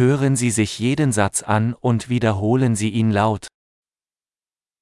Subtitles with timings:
[0.00, 3.48] Hören Sie sich jeden Satz an und wiederholen Sie ihn laut.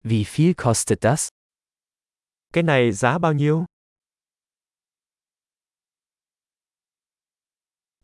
[0.04, 1.28] Wie viel kostet das?
[2.52, 3.64] Cái này giá bao nhiêu?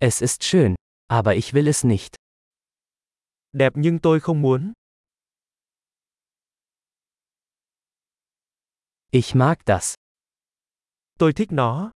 [0.00, 0.74] Es ist schön,
[1.06, 2.16] aber ich will es nicht.
[3.53, 4.73] Đẹp nhưng tôi không muốn.
[9.12, 9.95] Ich mag das.
[11.19, 11.93] Tôi thích nó.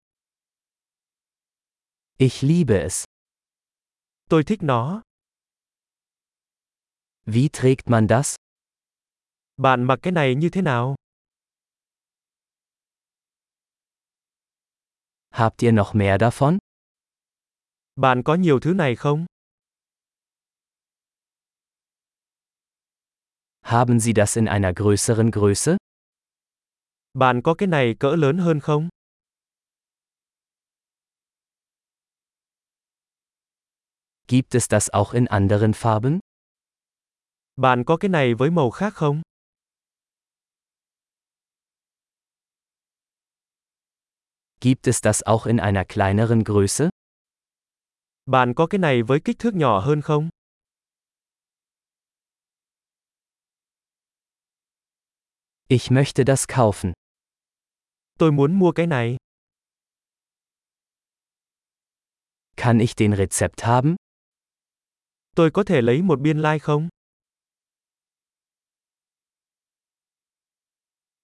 [2.18, 3.06] Ich liebe es.
[4.30, 5.07] Tôi thích nó.
[7.30, 8.36] Wie trägt man das?
[9.58, 10.96] Bạn mặc cái này như thế nào?
[15.30, 16.58] Habt ihr noch mehr davon?
[17.96, 19.26] Bạn có nhiều thứ này không?
[23.62, 25.78] Haben Sie das in einer größeren Größe?
[27.14, 28.90] Bạn có cái này cỡ lớn hơn không?
[34.28, 36.20] Gibt es das auch in anderen Farben?
[37.62, 39.22] Bạn có cái này với màu khác không?
[44.62, 46.90] Gibt es das auch in einer kleineren Größe?
[48.26, 50.30] Bạn có cái này với kích thước nhỏ hơn không?
[55.68, 56.94] Ich möchte das kaufen.
[58.20, 59.18] Tôi muốn mua cái này.
[62.58, 63.96] Kann ich den Rezept haben?
[65.36, 66.90] Tôi có thể lấy một biên lai like không?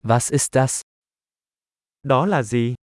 [0.06, 0.82] Was ist das?
[2.04, 2.76] Đó là gì?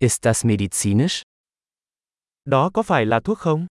[0.00, 1.22] Ist das medizinisch?
[2.44, 3.66] Đó có phải là thuốc không?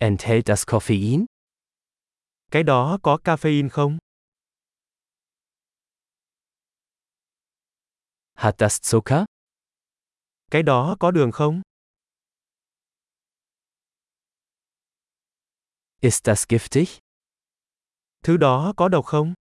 [0.00, 1.24] Enthält das Koffein?
[2.50, 3.98] Cái đó có caffeine không?
[8.34, 9.24] Hat das Zucker?
[10.50, 11.62] Cái đó có đường không?
[16.00, 17.00] Ist das giftig?
[18.22, 19.34] Thứ đó có độc không?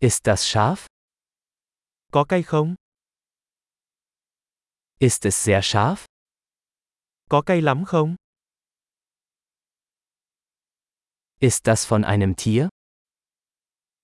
[0.00, 0.86] Ist das scharf?
[2.12, 2.74] Có cay không?
[4.98, 6.06] Ist es sehr scharf?
[7.30, 8.16] Có cay lắm không?
[11.40, 12.68] Ist das von einem Tier?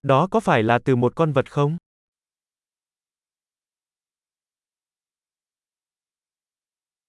[0.03, 1.77] Đó có phải là từ một con vật không?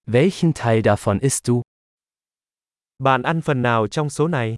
[0.06, 1.62] Welchen Teil davon isst du?
[3.00, 4.56] Bạn ăn phần nào trong số này?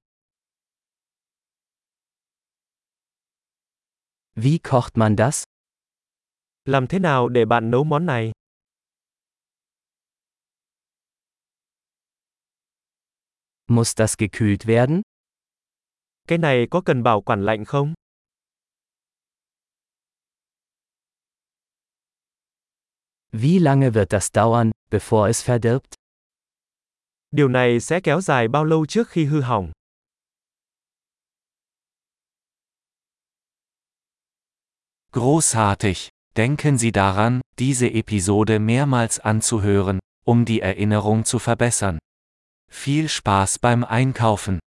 [4.35, 5.43] Wie kocht man das?
[6.65, 8.31] Làm thế nào để bạn nấu món này?
[13.67, 15.01] Muss das gekühlt werden?
[16.27, 17.93] Cái này có cần bảo quản lạnh không?
[23.31, 25.95] Wie lange wird das dauern, bevor es verdirbt?
[27.31, 29.71] Điều này sẽ kéo dài bao lâu trước khi hư hỏng?
[35.11, 36.09] Großartig!
[36.35, 41.99] Denken Sie daran, diese Episode mehrmals anzuhören, um die Erinnerung zu verbessern.
[42.71, 44.59] Viel Spaß beim Einkaufen!